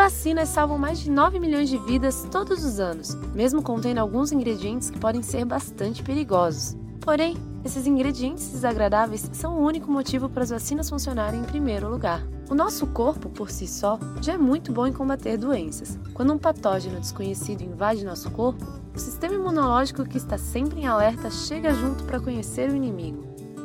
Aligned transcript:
Vacinas 0.00 0.48
salvam 0.48 0.78
mais 0.78 0.98
de 0.98 1.10
9 1.10 1.38
milhões 1.38 1.68
de 1.68 1.76
vidas 1.76 2.26
todos 2.30 2.64
os 2.64 2.80
anos, 2.80 3.14
mesmo 3.34 3.62
contendo 3.62 3.98
alguns 3.98 4.32
ingredientes 4.32 4.88
que 4.88 4.98
podem 4.98 5.22
ser 5.22 5.44
bastante 5.44 6.02
perigosos. 6.02 6.74
Porém, 7.02 7.36
esses 7.66 7.86
ingredientes 7.86 8.48
desagradáveis 8.48 9.28
são 9.34 9.58
o 9.58 9.62
único 9.62 9.92
motivo 9.92 10.30
para 10.30 10.42
as 10.42 10.48
vacinas 10.48 10.88
funcionarem 10.88 11.40
em 11.40 11.44
primeiro 11.44 11.86
lugar. 11.90 12.26
O 12.48 12.54
nosso 12.54 12.86
corpo, 12.86 13.28
por 13.28 13.50
si 13.50 13.68
só, 13.68 13.98
já 14.22 14.32
é 14.32 14.38
muito 14.38 14.72
bom 14.72 14.86
em 14.86 14.92
combater 14.92 15.36
doenças. 15.36 15.98
Quando 16.14 16.32
um 16.32 16.38
patógeno 16.38 16.98
desconhecido 16.98 17.60
invade 17.60 18.02
nosso 18.02 18.30
corpo, 18.30 18.64
o 18.96 18.98
sistema 18.98 19.34
imunológico 19.34 20.08
que 20.08 20.16
está 20.16 20.38
sempre 20.38 20.80
em 20.80 20.86
alerta 20.86 21.30
chega 21.30 21.74
junto 21.74 22.04
para 22.04 22.18
conhecer 22.18 22.70
o 22.70 22.74
inimigo. 22.74 23.22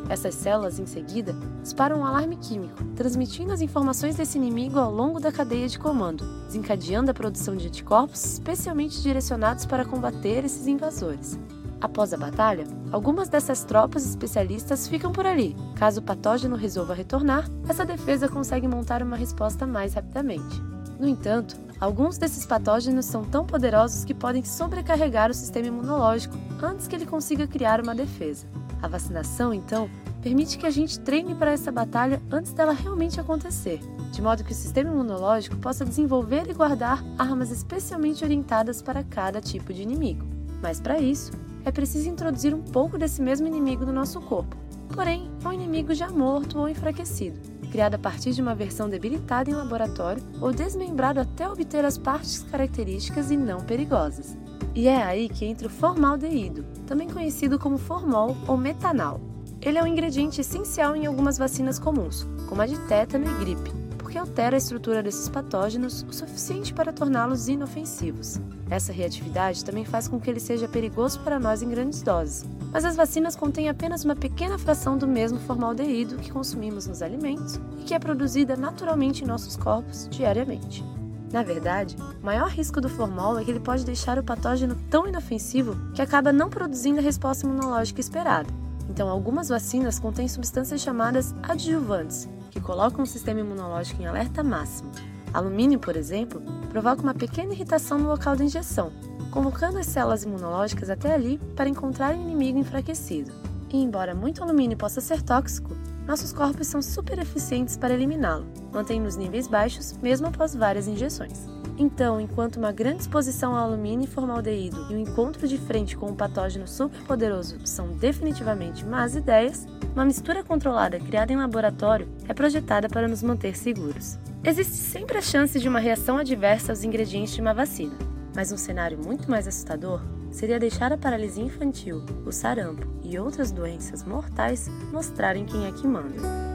Essas 0.08 0.36
células, 0.36 0.80
em 0.80 0.86
seguida, 0.86 1.36
disparam 1.62 2.00
um 2.00 2.06
alarme 2.06 2.36
químico, 2.38 2.84
transmitindo 2.96 3.52
as 3.52 3.62
informações 3.62 4.16
desse 4.16 4.38
inimigo 4.38 4.78
ao 4.78 4.92
longo 4.92 5.20
da 5.20 5.32
cadeia 5.32 5.68
de 5.68 5.80
comando, 5.80 6.24
desencadeando 6.46 7.10
a 7.10 7.14
produção 7.14 7.56
de 7.56 7.68
anticorpos 7.68 8.24
especialmente 8.24 9.02
direcionados 9.02 9.66
para 9.66 9.86
combater 9.86 10.46
esses 10.46 10.68
invasores. 10.68 11.40
Após 11.82 12.14
a 12.14 12.18
batalha, 12.18 12.66
algumas 12.92 13.30
dessas 13.30 13.64
tropas 13.64 14.06
especialistas 14.06 14.88
ficam 14.88 15.12
por 15.12 15.26
ali. 15.26 15.56
Caso 15.76 16.00
o 16.00 16.04
patógeno 16.04 16.56
resolva 16.56 16.94
retornar, 16.94 17.50
essa 17.68 17.86
defesa 17.86 18.30
consegue 18.30 18.68
montar 18.68 19.04
uma 19.04 19.18
resposta 19.18 19.68
mais 19.68 19.94
rapidamente. 19.94 20.62
No 21.00 21.08
entanto, 21.08 21.58
alguns 21.80 22.18
desses 22.18 22.46
patógenos 22.46 23.06
são 23.06 23.24
tão 23.24 23.46
poderosos 23.46 24.06
que 24.06 24.14
podem 24.14 24.44
sobrecarregar 24.44 25.30
o 25.30 25.34
sistema 25.34 25.68
imunológico 25.68 26.38
antes 26.62 26.88
que 26.88 26.96
ele 26.96 27.06
consiga 27.06 27.46
criar 27.46 27.82
uma 27.82 27.94
defesa. 27.94 28.48
A 28.82 28.88
vacinação, 28.88 29.54
então, 29.54 29.90
permite 30.26 30.58
que 30.58 30.66
a 30.66 30.72
gente 30.72 31.00
treine 31.02 31.36
para 31.36 31.52
essa 31.52 31.72
batalha 31.72 32.20
antes 32.32 32.52
dela 32.52 32.74
realmente 32.74 33.20
acontecer, 33.20 33.80
de 34.12 34.24
modo 34.24 34.44
que 34.44 34.54
o 34.54 34.56
sistema 34.56 34.90
imunológico 34.90 35.56
possa 35.58 35.86
desenvolver 35.86 36.50
e 36.50 36.54
guardar 36.54 37.06
armas 37.16 37.52
especialmente 37.52 38.24
orientadas 38.24 38.82
para 38.82 39.04
cada 39.04 39.40
tipo 39.40 39.72
de 39.72 39.84
inimigo. 39.84 40.26
Mas 40.64 40.80
para 40.80 41.00
isso, 41.00 41.32
é 41.64 41.72
preciso 41.72 42.10
introduzir 42.10 42.56
um 42.56 42.64
pouco 42.64 42.98
desse 42.98 43.22
mesmo 43.22 43.46
inimigo 43.46 43.86
no 43.86 43.94
nosso 43.94 44.20
corpo, 44.20 44.58
porém, 44.96 45.30
é 45.44 45.48
um 45.48 45.54
inimigo 45.54 45.94
já 45.94 46.10
morto 46.10 46.58
ou 46.58 46.68
enfraquecido, 46.68 47.40
criado 47.70 47.94
a 47.94 48.00
partir 48.00 48.32
de 48.32 48.42
uma 48.42 48.56
versão 48.56 48.90
debilitada 48.90 49.52
em 49.52 49.54
laboratório 49.54 50.24
ou 50.42 50.52
desmembrado 50.52 51.20
até 51.20 51.48
obter 51.48 51.86
as 51.86 52.00
partes 52.00 52.42
características 52.50 53.30
e 53.30 53.38
não 53.38 53.60
perigosas. 53.60 54.36
E 54.74 54.88
é 54.88 55.04
aí 55.04 55.30
que 55.30 55.46
entra 55.46 55.68
o 55.68 55.70
formaldeído, 55.70 56.66
também 56.88 57.08
conhecido 57.08 57.60
como 57.60 57.78
formol 57.78 58.36
ou 58.48 58.58
metanal. 58.58 59.22
Ele 59.66 59.80
é 59.80 59.84
um 59.84 59.88
ingrediente 59.88 60.42
essencial 60.42 60.96
em 60.96 61.08
algumas 61.08 61.40
vacinas 61.40 61.80
comuns, 61.80 62.28
como 62.48 62.62
a 62.62 62.68
de 62.68 62.78
tétano 62.82 63.26
e 63.26 63.34
gripe, 63.40 63.72
porque 63.98 64.16
altera 64.16 64.56
a 64.56 64.60
estrutura 64.60 65.02
desses 65.02 65.28
patógenos 65.28 66.06
o 66.08 66.14
suficiente 66.14 66.72
para 66.72 66.94
torná-los 66.94 67.48
inofensivos. 67.48 68.40
Essa 68.70 68.94
reatividade 68.94 69.66
também 69.66 69.84
faz 69.84 70.08
com 70.08 70.20
que 70.20 70.30
ele 70.30 70.40
seja 70.40 70.68
perigoso 70.68 71.20
para 71.22 71.40
nós 71.40 71.64
em 71.64 71.70
grandes 71.70 72.04
doses, 72.04 72.46
mas 72.72 72.86
as 72.86 72.96
vacinas 72.96 73.36
contêm 73.36 73.68
apenas 73.68 74.06
uma 74.06 74.16
pequena 74.16 74.60
fração 74.60 75.00
do 75.00 75.08
mesmo 75.08 75.40
formaldeído 75.40 76.18
que 76.18 76.32
consumimos 76.32 76.86
nos 76.86 77.02
alimentos 77.02 77.60
e 77.80 77.86
que 77.86 77.96
é 77.96 78.00
produzida 78.00 78.56
naturalmente 78.56 79.24
em 79.24 79.28
nossos 79.28 79.58
corpos 79.58 80.08
diariamente. 80.12 80.86
Na 81.34 81.42
verdade, 81.42 81.98
o 82.22 82.26
maior 82.26 82.50
risco 82.50 82.80
do 82.80 82.88
formol 82.88 83.40
é 83.40 83.44
que 83.44 83.50
ele 83.50 83.60
pode 83.60 83.84
deixar 83.84 84.20
o 84.20 84.24
patógeno 84.24 84.76
tão 84.92 85.08
inofensivo 85.08 85.76
que 85.96 86.04
acaba 86.04 86.32
não 86.32 86.52
produzindo 86.52 87.00
a 87.00 87.04
resposta 87.04 87.48
imunológica 87.48 88.00
esperada. 88.00 88.65
Então, 88.90 89.10
algumas 89.10 89.50
vacinas 89.50 90.00
contêm 90.00 90.28
substâncias 90.28 90.82
chamadas 90.82 91.34
adjuvantes, 91.44 92.30
que 92.52 92.62
colocam 92.62 93.04
o 93.04 93.08
sistema 93.08 93.40
imunológico 93.40 94.02
em 94.02 94.06
alerta 94.06 94.44
máximo. 94.44 94.92
Alumínio, 95.34 95.80
por 95.80 95.98
exemplo, 95.98 96.42
provoca 96.70 97.02
uma 97.02 97.14
pequena 97.14 97.54
irritação 97.54 97.98
no 97.98 98.08
local 98.08 98.36
da 98.36 98.44
injeção, 98.44 98.92
convocando 99.32 99.78
as 99.78 99.86
células 99.86 100.24
imunológicas 100.24 100.90
até 100.90 101.14
ali 101.14 101.38
para 101.56 101.68
encontrar 101.68 102.16
o 102.16 102.22
inimigo 102.22 102.58
enfraquecido. 102.58 103.32
E 103.70 103.78
embora 103.78 104.16
muito 104.16 104.42
alumínio 104.42 104.78
possa 104.78 105.02
ser 105.02 105.22
tóxico, 105.22 105.76
nossos 106.08 106.32
corpos 106.32 106.68
são 106.68 106.82
super 106.82 107.20
eficientes 107.20 107.76
para 107.76 107.94
eliminá-lo, 107.94 108.46
mantendo 108.72 109.08
os 109.08 109.18
níveis 109.18 109.48
baixos 109.48 109.92
mesmo 109.98 110.28
após 110.28 110.56
várias 110.56 110.88
injeções. 110.88 111.55
Então, 111.78 112.22
enquanto 112.22 112.56
uma 112.56 112.72
grande 112.72 113.02
exposição 113.02 113.54
ao 113.54 113.66
alumínio 113.66 114.06
e 114.06 114.08
formaldeído 114.08 114.88
e 114.90 114.96
um 114.96 115.00
encontro 115.00 115.46
de 115.48 115.58
frente 115.58 115.98
com 115.98 116.08
um 116.08 116.16
patógeno 116.16 116.68
superpoderoso 116.68 117.58
são 117.66 117.90
definitivamente 117.90 118.86
más 118.86 119.16
ideias, 119.16 119.68
uma 119.94 120.06
mistura 120.06 120.44
controlada 120.44 121.00
criada 121.00 121.34
em 121.34 121.36
laboratório 121.36 122.08
é 122.30 122.34
projetada 122.34 122.88
para 122.88 123.08
nos 123.08 123.22
manter 123.22 123.58
seguros. 123.58 124.18
Existe 124.44 124.76
sempre 124.76 125.18
a 125.18 125.22
chance 125.22 125.60
de 125.60 125.68
uma 125.68 125.80
reação 125.80 126.18
adversa 126.18 126.72
aos 126.72 126.84
ingredientes 126.84 127.34
de 127.34 127.42
uma 127.42 127.54
vacina, 127.54 127.96
mas 128.34 128.52
um 128.52 128.58
cenário 128.58 128.98
muito 128.98 129.30
mais 129.30 129.48
assustador 129.48 130.02
seria 130.32 130.60
deixar 130.60 130.94
a 130.94 130.98
paralisia 130.98 131.44
infantil, 131.44 132.04
o 132.26 132.32
sarampo 132.32 132.86
e 133.04 133.18
outras 133.18 133.52
doenças 133.52 134.04
mortais 134.04 134.70
mostrarem 134.92 135.46
quem 135.46 135.66
é 135.66 135.72
que 135.72 135.88
manda. 135.88 136.55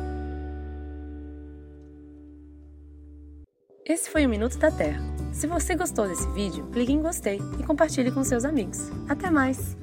Esse 3.91 4.09
foi 4.09 4.25
o 4.25 4.29
Minuto 4.29 4.57
da 4.57 4.71
Terra. 4.71 5.03
Se 5.33 5.49
você 5.49 5.75
gostou 5.75 6.07
desse 6.07 6.25
vídeo, 6.31 6.65
clique 6.71 6.93
em 6.93 7.03
gostei 7.03 7.41
e 7.59 7.65
compartilhe 7.65 8.13
com 8.13 8.23
seus 8.23 8.45
amigos. 8.45 8.89
Até 9.09 9.29
mais! 9.29 9.77